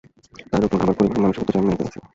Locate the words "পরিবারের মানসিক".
0.99-1.39